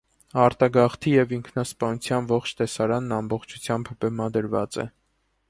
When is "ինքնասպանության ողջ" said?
1.37-2.55